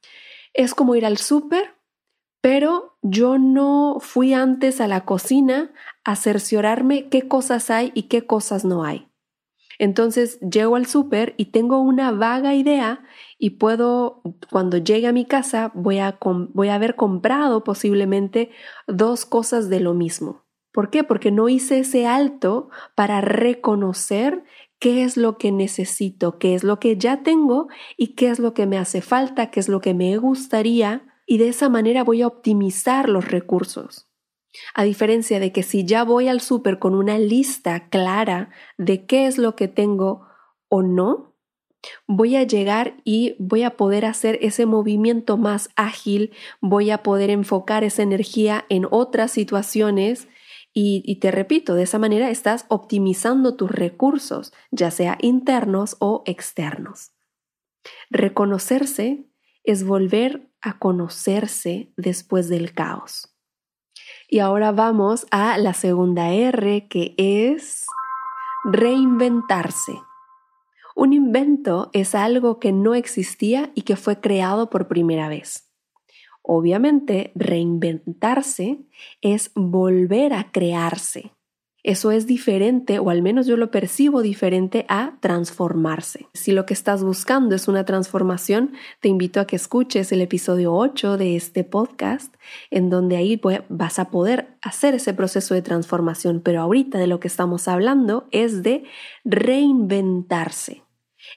es 0.54 0.74
como 0.74 0.94
ir 0.94 1.06
al 1.06 1.18
súper, 1.18 1.74
pero 2.40 2.98
yo 3.02 3.38
no 3.38 3.98
fui 4.00 4.34
antes 4.34 4.80
a 4.80 4.88
la 4.88 5.04
cocina 5.04 5.72
a 6.04 6.16
cerciorarme 6.16 7.08
qué 7.08 7.28
cosas 7.28 7.70
hay 7.70 7.92
y 7.94 8.04
qué 8.04 8.26
cosas 8.26 8.64
no 8.64 8.84
hay. 8.84 9.11
Entonces 9.78 10.38
llego 10.40 10.76
al 10.76 10.86
súper 10.86 11.34
y 11.36 11.46
tengo 11.46 11.80
una 11.80 12.12
vaga 12.12 12.54
idea 12.54 13.04
y 13.38 13.50
puedo, 13.50 14.22
cuando 14.50 14.78
llegue 14.78 15.06
a 15.06 15.12
mi 15.12 15.24
casa, 15.24 15.72
voy 15.74 15.98
a, 15.98 16.18
voy 16.22 16.68
a 16.68 16.74
haber 16.74 16.96
comprado 16.96 17.64
posiblemente 17.64 18.50
dos 18.86 19.24
cosas 19.24 19.68
de 19.68 19.80
lo 19.80 19.94
mismo. 19.94 20.44
¿Por 20.72 20.90
qué? 20.90 21.04
Porque 21.04 21.30
no 21.30 21.48
hice 21.48 21.80
ese 21.80 22.06
alto 22.06 22.70
para 22.94 23.20
reconocer 23.20 24.44
qué 24.78 25.04
es 25.04 25.16
lo 25.16 25.38
que 25.38 25.52
necesito, 25.52 26.38
qué 26.38 26.54
es 26.54 26.64
lo 26.64 26.80
que 26.80 26.96
ya 26.96 27.22
tengo 27.22 27.68
y 27.96 28.14
qué 28.14 28.30
es 28.30 28.38
lo 28.38 28.54
que 28.54 28.66
me 28.66 28.78
hace 28.78 29.02
falta, 29.02 29.50
qué 29.50 29.60
es 29.60 29.68
lo 29.68 29.80
que 29.80 29.94
me 29.94 30.16
gustaría 30.16 31.04
y 31.26 31.38
de 31.38 31.48
esa 31.48 31.68
manera 31.68 32.04
voy 32.04 32.22
a 32.22 32.26
optimizar 32.26 33.08
los 33.08 33.30
recursos. 33.30 34.11
A 34.74 34.84
diferencia 34.84 35.40
de 35.40 35.52
que 35.52 35.62
si 35.62 35.84
ya 35.84 36.04
voy 36.04 36.28
al 36.28 36.40
súper 36.40 36.78
con 36.78 36.94
una 36.94 37.18
lista 37.18 37.88
clara 37.88 38.50
de 38.78 39.06
qué 39.06 39.26
es 39.26 39.38
lo 39.38 39.56
que 39.56 39.68
tengo 39.68 40.26
o 40.68 40.82
no, 40.82 41.32
voy 42.06 42.36
a 42.36 42.44
llegar 42.44 42.94
y 43.04 43.34
voy 43.38 43.62
a 43.62 43.76
poder 43.76 44.04
hacer 44.04 44.38
ese 44.42 44.66
movimiento 44.66 45.36
más 45.36 45.70
ágil, 45.76 46.32
voy 46.60 46.90
a 46.90 47.02
poder 47.02 47.30
enfocar 47.30 47.84
esa 47.84 48.02
energía 48.02 48.64
en 48.68 48.86
otras 48.90 49.32
situaciones 49.32 50.28
y, 50.74 51.16
te 51.16 51.30
repito, 51.30 51.74
de 51.74 51.82
esa 51.82 51.98
manera 51.98 52.30
estás 52.30 52.64
optimizando 52.68 53.56
tus 53.56 53.70
recursos, 53.70 54.54
ya 54.70 54.90
sea 54.90 55.18
internos 55.20 55.96
o 55.98 56.22
externos. 56.24 57.12
Reconocerse 58.08 59.26
es 59.64 59.84
volver 59.84 60.50
a 60.62 60.78
conocerse 60.78 61.92
después 61.96 62.48
del 62.48 62.72
caos. 62.72 63.31
Y 64.32 64.38
ahora 64.38 64.72
vamos 64.72 65.26
a 65.30 65.58
la 65.58 65.74
segunda 65.74 66.32
R 66.32 66.88
que 66.88 67.14
es 67.18 67.84
reinventarse. 68.64 69.92
Un 70.96 71.12
invento 71.12 71.90
es 71.92 72.14
algo 72.14 72.58
que 72.58 72.72
no 72.72 72.94
existía 72.94 73.72
y 73.74 73.82
que 73.82 73.94
fue 73.94 74.22
creado 74.22 74.70
por 74.70 74.88
primera 74.88 75.28
vez. 75.28 75.70
Obviamente, 76.40 77.32
reinventarse 77.34 78.78
es 79.20 79.50
volver 79.54 80.32
a 80.32 80.50
crearse. 80.50 81.32
Eso 81.84 82.12
es 82.12 82.28
diferente, 82.28 83.00
o 83.00 83.10
al 83.10 83.22
menos 83.22 83.48
yo 83.48 83.56
lo 83.56 83.72
percibo 83.72 84.22
diferente 84.22 84.86
a 84.88 85.16
transformarse. 85.18 86.28
Si 86.32 86.52
lo 86.52 86.64
que 86.64 86.74
estás 86.74 87.02
buscando 87.02 87.56
es 87.56 87.66
una 87.66 87.84
transformación, 87.84 88.74
te 89.00 89.08
invito 89.08 89.40
a 89.40 89.48
que 89.48 89.56
escuches 89.56 90.12
el 90.12 90.20
episodio 90.20 90.74
8 90.74 91.16
de 91.16 91.34
este 91.34 91.64
podcast, 91.64 92.32
en 92.70 92.88
donde 92.88 93.16
ahí 93.16 93.40
vas 93.68 93.98
a 93.98 94.10
poder 94.10 94.56
hacer 94.62 94.94
ese 94.94 95.12
proceso 95.12 95.54
de 95.54 95.62
transformación. 95.62 96.40
Pero 96.40 96.60
ahorita 96.60 96.98
de 96.98 97.08
lo 97.08 97.18
que 97.18 97.26
estamos 97.26 97.66
hablando 97.66 98.28
es 98.30 98.62
de 98.62 98.84
reinventarse. 99.24 100.84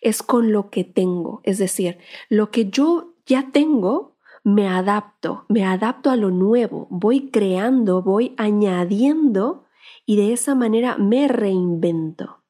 Es 0.02 0.22
con 0.22 0.52
lo 0.52 0.70
que 0.70 0.84
tengo, 0.84 1.42
es 1.44 1.58
decir, 1.58 1.98
lo 2.30 2.52
que 2.52 2.70
yo 2.70 3.16
ya 3.26 3.50
tengo, 3.52 4.16
me 4.44 4.68
adapto, 4.68 5.46
me 5.50 5.66
adapto 5.66 6.12
a 6.12 6.16
lo 6.16 6.30
nuevo, 6.30 6.88
voy 6.92 7.32
creando, 7.32 8.04
voy 8.04 8.36
añadiendo 8.38 9.65
y 10.06 10.18
de 10.18 10.34
esa 10.34 10.56
manera 10.56 10.98
me 10.98 11.28
reinvento. 11.28 12.44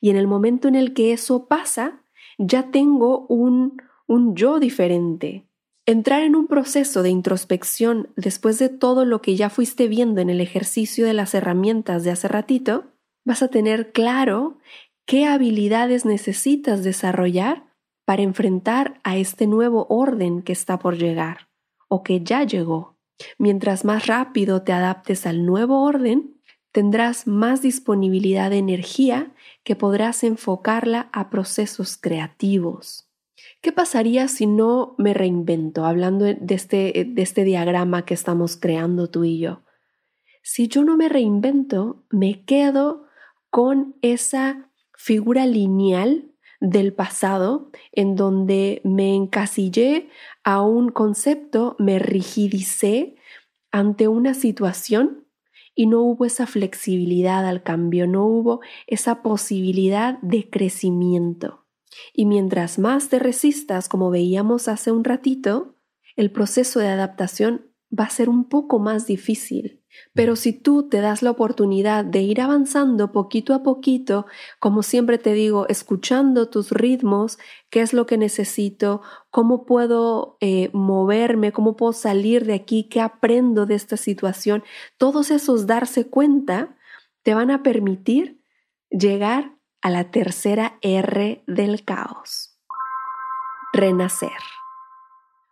Y 0.00 0.10
en 0.10 0.16
el 0.16 0.26
momento 0.26 0.68
en 0.68 0.74
el 0.74 0.94
que 0.94 1.12
eso 1.12 1.46
pasa, 1.46 2.02
ya 2.38 2.70
tengo 2.70 3.26
un, 3.28 3.82
un 4.06 4.34
yo 4.34 4.60
diferente. 4.60 5.46
Entrar 5.86 6.22
en 6.22 6.36
un 6.36 6.46
proceso 6.46 7.02
de 7.02 7.08
introspección 7.08 8.10
después 8.14 8.58
de 8.58 8.68
todo 8.68 9.04
lo 9.04 9.22
que 9.22 9.36
ya 9.36 9.48
fuiste 9.48 9.88
viendo 9.88 10.20
en 10.20 10.28
el 10.28 10.40
ejercicio 10.40 11.06
de 11.06 11.14
las 11.14 11.34
herramientas 11.34 12.04
de 12.04 12.10
hace 12.10 12.28
ratito, 12.28 12.84
vas 13.24 13.42
a 13.42 13.48
tener 13.48 13.92
claro 13.92 14.58
qué 15.06 15.24
habilidades 15.24 16.04
necesitas 16.04 16.84
desarrollar 16.84 17.64
para 18.04 18.22
enfrentar 18.22 19.00
a 19.02 19.16
este 19.16 19.46
nuevo 19.46 19.86
orden 19.88 20.42
que 20.42 20.52
está 20.52 20.78
por 20.78 20.96
llegar 20.96 21.48
o 21.88 22.02
que 22.02 22.20
ya 22.22 22.44
llegó. 22.44 22.96
Mientras 23.38 23.84
más 23.84 24.06
rápido 24.06 24.62
te 24.62 24.72
adaptes 24.72 25.26
al 25.26 25.44
nuevo 25.44 25.82
orden, 25.82 26.37
tendrás 26.72 27.26
más 27.26 27.62
disponibilidad 27.62 28.50
de 28.50 28.58
energía 28.58 29.34
que 29.64 29.76
podrás 29.76 30.24
enfocarla 30.24 31.08
a 31.12 31.30
procesos 31.30 31.96
creativos. 31.96 33.08
¿Qué 33.60 33.72
pasaría 33.72 34.28
si 34.28 34.46
no 34.46 34.94
me 34.98 35.14
reinvento? 35.14 35.84
Hablando 35.84 36.24
de 36.24 36.54
este, 36.54 37.06
de 37.08 37.22
este 37.22 37.44
diagrama 37.44 38.04
que 38.04 38.14
estamos 38.14 38.56
creando 38.56 39.08
tú 39.08 39.24
y 39.24 39.38
yo. 39.38 39.62
Si 40.42 40.68
yo 40.68 40.84
no 40.84 40.96
me 40.96 41.08
reinvento, 41.08 42.04
me 42.10 42.44
quedo 42.44 43.06
con 43.50 43.96
esa 44.02 44.70
figura 44.94 45.46
lineal 45.46 46.32
del 46.60 46.92
pasado 46.92 47.70
en 47.92 48.16
donde 48.16 48.80
me 48.84 49.14
encasillé 49.14 50.08
a 50.42 50.62
un 50.62 50.90
concepto, 50.90 51.76
me 51.78 51.98
rigidicé 51.98 53.16
ante 53.70 54.08
una 54.08 54.34
situación 54.34 55.27
y 55.78 55.86
no 55.86 56.02
hubo 56.02 56.24
esa 56.24 56.48
flexibilidad 56.48 57.46
al 57.46 57.62
cambio, 57.62 58.08
no 58.08 58.26
hubo 58.26 58.60
esa 58.88 59.22
posibilidad 59.22 60.18
de 60.22 60.50
crecimiento. 60.50 61.66
Y 62.12 62.26
mientras 62.26 62.80
más 62.80 63.10
te 63.10 63.20
resistas, 63.20 63.88
como 63.88 64.10
veíamos 64.10 64.66
hace 64.66 64.90
un 64.90 65.04
ratito, 65.04 65.76
el 66.16 66.32
proceso 66.32 66.80
de 66.80 66.88
adaptación 66.88 67.70
va 67.96 68.06
a 68.06 68.10
ser 68.10 68.28
un 68.28 68.48
poco 68.48 68.80
más 68.80 69.06
difícil. 69.06 69.77
Pero 70.14 70.36
si 70.36 70.52
tú 70.52 70.88
te 70.88 71.00
das 71.00 71.22
la 71.22 71.30
oportunidad 71.30 72.04
de 72.04 72.20
ir 72.20 72.40
avanzando 72.40 73.12
poquito 73.12 73.54
a 73.54 73.62
poquito, 73.62 74.26
como 74.58 74.82
siempre 74.82 75.18
te 75.18 75.32
digo, 75.32 75.66
escuchando 75.68 76.48
tus 76.48 76.70
ritmos, 76.70 77.38
qué 77.70 77.80
es 77.80 77.92
lo 77.92 78.06
que 78.06 78.18
necesito, 78.18 79.02
cómo 79.30 79.64
puedo 79.64 80.36
eh, 80.40 80.70
moverme, 80.72 81.52
cómo 81.52 81.76
puedo 81.76 81.92
salir 81.92 82.44
de 82.44 82.54
aquí, 82.54 82.84
qué 82.84 83.00
aprendo 83.00 83.66
de 83.66 83.74
esta 83.74 83.96
situación, 83.96 84.64
todos 84.96 85.30
esos 85.30 85.66
darse 85.66 86.08
cuenta 86.08 86.76
te 87.22 87.34
van 87.34 87.50
a 87.50 87.62
permitir 87.62 88.40
llegar 88.90 89.56
a 89.80 89.90
la 89.90 90.10
tercera 90.10 90.78
R 90.82 91.42
del 91.46 91.84
caos. 91.84 92.58
Renacer. 93.72 94.57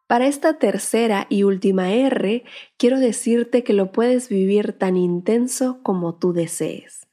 Para 0.06 0.26
esta 0.28 0.58
tercera 0.58 1.26
y 1.28 1.42
última 1.42 1.92
R, 1.92 2.44
quiero 2.76 3.00
decirte 3.00 3.64
que 3.64 3.72
lo 3.72 3.90
puedes 3.90 4.28
vivir 4.28 4.72
tan 4.72 4.96
intenso 4.96 5.80
como 5.82 6.14
tú 6.14 6.32
desees. 6.32 7.08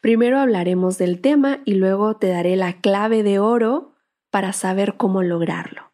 Primero 0.00 0.38
hablaremos 0.38 0.96
del 0.98 1.20
tema 1.20 1.60
y 1.64 1.74
luego 1.74 2.16
te 2.16 2.28
daré 2.28 2.56
la 2.56 2.80
clave 2.80 3.22
de 3.22 3.38
oro 3.38 3.94
para 4.30 4.52
saber 4.52 4.96
cómo 4.96 5.22
lograrlo. 5.22 5.92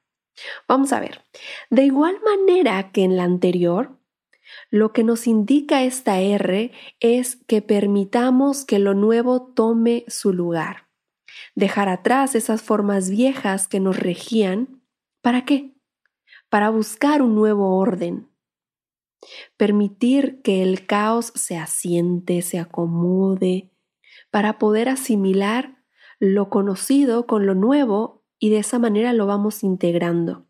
Vamos 0.69 0.93
a 0.93 1.01
ver, 1.01 1.25
de 1.69 1.85
igual 1.85 2.17
manera 2.25 2.93
que 2.93 3.03
en 3.03 3.17
la 3.17 3.25
anterior, 3.25 3.99
lo 4.71 4.93
que 4.93 5.05
nos 5.05 5.27
indica 5.27 5.83
esta 5.83 6.21
R 6.21 6.73
es 7.01 7.37
que 7.47 7.63
permitamos 7.63 8.65
que 8.65 8.79
lo 8.79 8.95
nuevo 8.95 9.53
tome 9.55 10.05
su 10.09 10.33
lugar. 10.33 10.89
Dejar 11.55 11.89
atrás 11.89 12.35
esas 12.35 12.63
formas 12.63 13.11
viejas 13.11 13.69
que 13.69 13.81
nos 13.81 13.99
regían. 13.99 14.83
¿Para 15.23 15.45
qué? 15.45 15.70
Para 16.51 16.69
buscar 16.69 17.23
un 17.23 17.35
nuevo 17.35 17.79
orden. 17.79 18.29
Permitir 19.57 20.43
que 20.43 20.63
el 20.63 20.87
caos 20.87 21.33
se 21.35 21.57
asiente, 21.57 22.43
se 22.43 22.59
acomode, 22.59 23.71
para 24.31 24.59
poder 24.59 24.89
asimilar 24.89 25.79
lo 26.19 26.51
conocido 26.51 27.27
con 27.27 27.47
lo 27.47 27.55
nuevo 27.55 28.25
y 28.39 28.51
de 28.51 28.59
esa 28.59 28.79
manera 28.79 29.13
lo 29.13 29.27
vamos 29.27 29.63
integrando. 29.63 30.47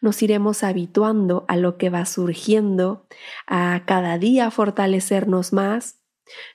Nos 0.00 0.22
iremos 0.22 0.62
habituando 0.62 1.44
a 1.48 1.56
lo 1.56 1.78
que 1.78 1.90
va 1.90 2.04
surgiendo, 2.06 3.06
a 3.46 3.84
cada 3.86 4.18
día 4.18 4.50
fortalecernos 4.50 5.52
más. 5.52 6.00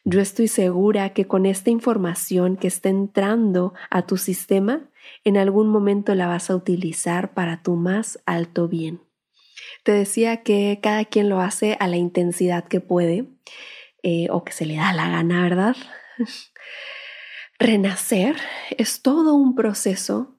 Yo 0.03 0.20
estoy 0.20 0.48
segura 0.48 1.13
que 1.13 1.27
con 1.27 1.46
esta 1.46 1.70
información 1.70 2.58
que 2.58 2.67
está 2.67 2.89
entrando 2.89 3.74
a 3.89 4.05
tu 4.05 4.17
sistema, 4.17 4.89
en 5.24 5.38
algún 5.38 5.69
momento 5.69 6.15
la 6.15 6.27
vas 6.27 6.50
a 6.50 6.55
utilizar 6.55 7.33
para 7.33 7.62
tu 7.62 7.75
más 7.75 8.19
alto 8.25 8.67
bien. 8.67 9.01
Te 9.83 9.91
decía 9.91 10.43
que 10.43 10.79
cada 10.81 11.05
quien 11.05 11.29
lo 11.29 11.41
hace 11.41 11.77
a 11.79 11.88
la 11.88 11.98
intensidad 11.98 12.65
que 12.65 12.79
puede 12.79 13.27
eh, 14.01 14.27
o 14.31 14.43
que 14.43 14.51
se 14.51 14.65
le 14.65 14.75
da 14.75 14.93
la 14.93 15.10
gana, 15.10 15.43
¿verdad? 15.43 15.75
Renacer 17.60 18.36
es 18.77 19.01
todo 19.01 19.36
un 19.36 19.55
proceso 19.55 20.38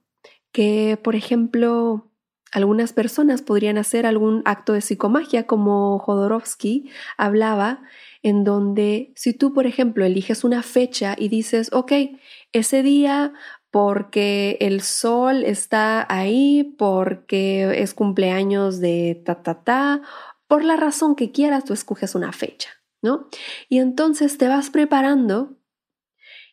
que, 0.52 0.98
por 1.02 1.16
ejemplo, 1.16 2.10
algunas 2.52 2.92
personas 2.92 3.42
podrían 3.42 3.78
hacer 3.78 4.06
algún 4.06 4.42
acto 4.44 4.74
de 4.74 4.80
psicomagia 4.80 5.46
como 5.46 5.98
Jodorowsky 5.98 6.90
hablaba, 7.16 7.82
en 8.22 8.44
donde 8.44 9.12
si 9.16 9.34
tú, 9.34 9.52
por 9.52 9.66
ejemplo, 9.66 10.04
eliges 10.04 10.44
una 10.44 10.62
fecha 10.62 11.16
y 11.18 11.28
dices, 11.28 11.70
ok, 11.72 11.92
ese 12.52 12.82
día 12.82 13.32
porque 13.74 14.56
el 14.60 14.82
sol 14.82 15.42
está 15.42 16.06
ahí, 16.08 16.76
porque 16.78 17.82
es 17.82 17.92
cumpleaños 17.92 18.78
de 18.78 19.20
ta, 19.26 19.42
ta, 19.42 19.64
ta, 19.64 20.00
por 20.46 20.62
la 20.62 20.76
razón 20.76 21.16
que 21.16 21.32
quieras, 21.32 21.64
tú 21.64 21.72
escoges 21.72 22.14
una 22.14 22.30
fecha, 22.30 22.68
¿no? 23.02 23.26
Y 23.68 23.78
entonces 23.78 24.38
te 24.38 24.46
vas 24.46 24.70
preparando 24.70 25.58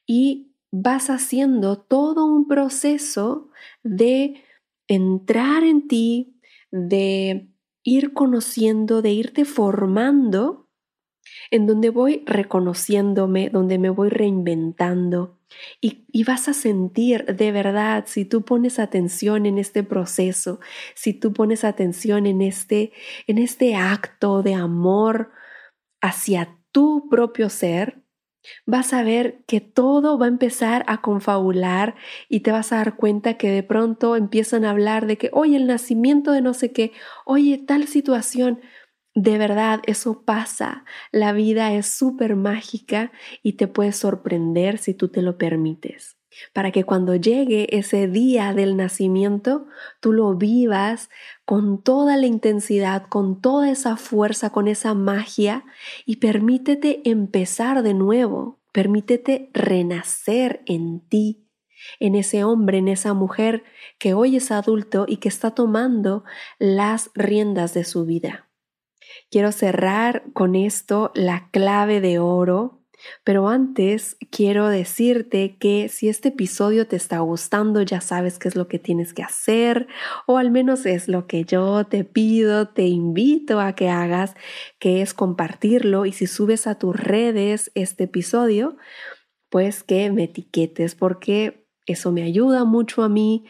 y 0.08 0.56
vas 0.72 1.12
haciendo 1.12 1.78
todo 1.78 2.26
un 2.26 2.48
proceso 2.48 3.52
de 3.84 4.44
entrar 4.88 5.64
en 5.64 5.88
ti, 5.88 6.40
de 6.72 7.52
ir 7.84 8.14
conociendo, 8.14 9.04
de 9.04 9.12
irte 9.12 9.46
formando, 9.46 10.71
en 11.50 11.68
donde 11.68 11.90
voy 11.90 12.24
reconociéndome, 12.26 13.50
donde 13.50 13.78
me 13.78 13.90
voy 13.90 14.10
reinventando. 14.10 15.38
Y, 15.82 16.24
vas 16.24 16.48
a 16.48 16.54
sentir 16.54 17.26
de 17.26 17.52
verdad, 17.52 18.06
si 18.08 18.26
tú 18.26 18.44
pones 18.44 18.80
atención 18.80 19.46
en 19.46 19.58
este 19.58 19.84
proceso, 19.84 20.60
si 20.96 21.14
tú 21.14 21.34
pones 21.34 21.64
atención 21.64 22.26
en 22.26 22.42
este, 22.42 22.94
en 23.28 23.38
este 23.38 23.76
acto 23.76 24.44
de 24.44 24.54
amor 24.54 25.32
hacia 26.02 26.58
tu 26.72 27.10
propio 27.10 27.50
ser, 27.50 28.02
vas 28.66 28.94
a 28.94 29.04
ver 29.04 29.44
que 29.46 29.62
todo 29.62 30.18
va 30.18 30.26
a 30.26 30.30
empezar 30.30 30.84
a 30.88 31.02
confabular 31.02 31.96
y 32.30 32.42
te 32.42 32.52
vas 32.52 32.72
a 32.72 32.78
dar 32.78 32.96
cuenta 32.96 33.38
que 33.38 33.50
de 33.50 33.64
pronto 33.64 34.16
empiezan 34.16 34.66
a 34.66 34.72
hablar 34.72 35.06
de 35.06 35.18
que, 35.18 35.30
oye, 35.34 35.58
el 35.58 35.68
nacimiento 35.68 36.32
de 36.32 36.42
no 36.42 36.54
sé 36.54 36.72
qué, 36.72 36.92
oye, 37.26 37.58
tal 37.58 37.88
situación. 37.88 38.62
De 39.14 39.38
verdad, 39.38 39.82
eso 39.86 40.24
pasa. 40.24 40.86
La 41.12 41.34
vida 41.34 41.74
es 41.74 41.88
súper 41.88 42.36
mágica 42.36 43.12
y 43.44 43.54
te 43.54 43.68
puede 43.68 43.92
sorprender 43.92 44.78
si 44.78 44.94
tú 44.94 45.10
te 45.10 45.22
lo 45.22 45.38
permites 45.38 46.18
para 46.54 46.72
que 46.72 46.84
cuando 46.84 47.16
llegue 47.16 47.78
ese 47.78 48.08
día 48.08 48.54
del 48.54 48.78
nacimiento, 48.78 49.68
tú 50.00 50.14
lo 50.14 50.34
vivas 50.36 51.10
con 51.46 51.82
toda 51.82 52.18
la 52.18 52.26
intensidad, 52.26 53.04
con 53.08 53.42
toda 53.42 53.70
esa 53.70 53.98
fuerza, 53.98 54.52
con 54.52 54.68
esa 54.68 54.94
magia 54.94 55.66
y 56.06 56.18
permítete 56.18 57.02
empezar 57.10 57.84
de 57.84 57.94
nuevo, 57.94 58.60
permítete 58.72 59.50
renacer 59.54 60.62
en 60.66 61.02
ti, 61.02 61.48
en 62.00 62.16
ese 62.16 62.44
hombre, 62.44 62.78
en 62.78 62.88
esa 62.88 63.14
mujer 63.14 63.64
que 63.98 64.14
hoy 64.14 64.38
es 64.38 64.52
adulto 64.52 65.06
y 65.08 65.18
que 65.18 65.30
está 65.30 65.52
tomando 65.52 66.24
las 66.60 67.12
riendas 67.16 67.74
de 67.74 67.84
su 67.84 68.06
vida. 68.06 68.51
Quiero 69.32 69.52
cerrar 69.52 70.24
con 70.34 70.54
esto 70.54 71.12
la 71.16 71.50
clave 71.52 72.02
de 72.02 72.20
oro 72.20 72.82
pero 73.24 73.50
antes 73.50 74.18
quiero 74.30 74.68
decirte 74.68 75.58
que 75.58 75.90
si 75.90 76.10
este 76.10 76.30
episodio 76.30 76.88
te 76.88 76.96
está 76.96 77.20
gustando, 77.20 77.82
ya 77.82 78.02
sabes 78.02 78.40
qué 78.40 78.48
es 78.48 78.56
lo 78.56 78.68
que 78.68 78.80
tienes 78.80 79.14
que 79.14 79.24
hacer, 79.24 79.88
o 80.28 80.38
al 80.38 80.52
menos 80.52 80.86
es 80.86 81.08
lo 81.08 81.28
que 81.28 81.44
yo 81.44 81.86
te 81.86 82.04
pido, 82.04 82.68
te 82.68 82.84
invito 82.88 83.60
a 83.60 83.74
que 83.74 83.90
hagas, 83.90 84.36
que 84.80 85.02
es 85.02 85.14
compartirlo 85.14 86.06
y 86.06 86.12
si 86.12 86.28
subes 86.28 86.68
a 86.68 86.78
tus 86.78 86.96
redes 86.96 87.72
este 87.76 88.06
episodio, 88.06 88.78
pues 89.50 89.84
que 89.84 90.12
me 90.12 90.26
etiquetes 90.26 90.96
porque 90.96 91.68
eso 91.86 92.12
me 92.12 92.24
ayuda 92.24 92.64
mucho 92.64 93.04
a 93.04 93.10
mí 93.10 93.46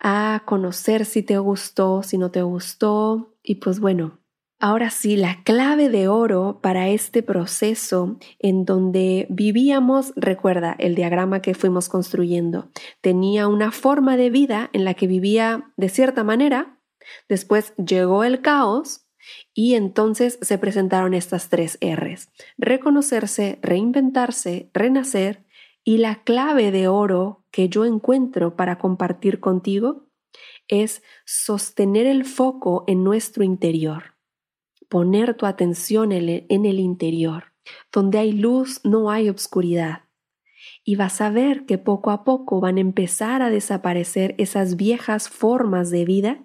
a 0.00 0.42
conocer 0.46 1.04
si 1.04 1.22
te 1.22 1.38
gustó, 1.38 2.02
si 2.02 2.18
no 2.18 2.30
te 2.30 2.42
gustó 2.42 3.34
y 3.42 3.56
pues 3.56 3.80
bueno, 3.80 4.18
Ahora 4.58 4.88
sí, 4.88 5.16
la 5.16 5.42
clave 5.42 5.90
de 5.90 6.08
oro 6.08 6.60
para 6.62 6.88
este 6.88 7.22
proceso 7.22 8.18
en 8.38 8.64
donde 8.64 9.26
vivíamos, 9.28 10.14
recuerda 10.16 10.74
el 10.78 10.94
diagrama 10.94 11.42
que 11.42 11.52
fuimos 11.52 11.90
construyendo, 11.90 12.70
tenía 13.02 13.48
una 13.48 13.70
forma 13.70 14.16
de 14.16 14.30
vida 14.30 14.70
en 14.72 14.86
la 14.86 14.94
que 14.94 15.06
vivía 15.06 15.70
de 15.76 15.90
cierta 15.90 16.24
manera, 16.24 16.80
después 17.28 17.74
llegó 17.76 18.24
el 18.24 18.40
caos 18.40 19.06
y 19.52 19.74
entonces 19.74 20.38
se 20.40 20.56
presentaron 20.56 21.12
estas 21.12 21.50
tres 21.50 21.78
Rs, 21.82 22.30
reconocerse, 22.56 23.58
reinventarse, 23.60 24.70
renacer 24.72 25.44
y 25.84 25.98
la 25.98 26.22
clave 26.24 26.70
de 26.70 26.88
oro 26.88 27.44
que 27.50 27.68
yo 27.68 27.84
encuentro 27.84 28.56
para 28.56 28.78
compartir 28.78 29.38
contigo 29.38 30.06
es 30.66 31.02
sostener 31.26 32.06
el 32.06 32.24
foco 32.24 32.84
en 32.86 33.04
nuestro 33.04 33.44
interior 33.44 34.15
poner 34.88 35.34
tu 35.34 35.46
atención 35.46 36.12
en 36.12 36.66
el 36.66 36.80
interior. 36.80 37.52
Donde 37.92 38.18
hay 38.18 38.32
luz 38.32 38.80
no 38.84 39.10
hay 39.10 39.28
obscuridad. 39.28 40.04
Y 40.84 40.96
vas 40.96 41.20
a 41.20 41.30
ver 41.30 41.66
que 41.66 41.78
poco 41.78 42.10
a 42.10 42.24
poco 42.24 42.60
van 42.60 42.78
a 42.78 42.80
empezar 42.80 43.42
a 43.42 43.50
desaparecer 43.50 44.34
esas 44.38 44.76
viejas 44.76 45.28
formas 45.28 45.90
de 45.90 46.04
vida 46.04 46.44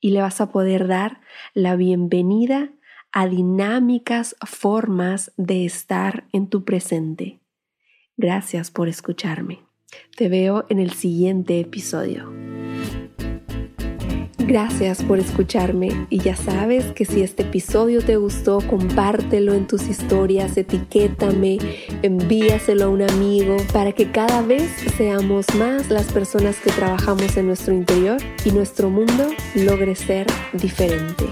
y 0.00 0.10
le 0.10 0.20
vas 0.20 0.40
a 0.40 0.50
poder 0.50 0.88
dar 0.88 1.20
la 1.54 1.76
bienvenida 1.76 2.72
a 3.12 3.28
dinámicas 3.28 4.36
formas 4.44 5.32
de 5.36 5.64
estar 5.64 6.26
en 6.32 6.48
tu 6.48 6.64
presente. 6.64 7.40
Gracias 8.16 8.70
por 8.70 8.88
escucharme. 8.88 9.60
Te 10.16 10.28
veo 10.28 10.64
en 10.68 10.78
el 10.78 10.92
siguiente 10.92 11.60
episodio. 11.60 12.61
Gracias 14.52 15.02
por 15.02 15.18
escucharme 15.18 16.06
y 16.10 16.18
ya 16.18 16.36
sabes 16.36 16.92
que 16.92 17.06
si 17.06 17.22
este 17.22 17.42
episodio 17.42 18.02
te 18.02 18.16
gustó, 18.16 18.58
compártelo 18.60 19.54
en 19.54 19.66
tus 19.66 19.88
historias, 19.88 20.58
etiquétame, 20.58 21.56
envíaselo 22.02 22.84
a 22.84 22.88
un 22.88 23.00
amigo 23.00 23.56
para 23.72 23.92
que 23.92 24.10
cada 24.10 24.42
vez 24.42 24.70
seamos 24.98 25.46
más 25.54 25.88
las 25.88 26.12
personas 26.12 26.58
que 26.58 26.70
trabajamos 26.70 27.34
en 27.38 27.46
nuestro 27.46 27.72
interior 27.72 28.18
y 28.44 28.50
nuestro 28.50 28.90
mundo 28.90 29.30
logre 29.54 29.94
ser 29.94 30.26
diferente. 30.52 31.24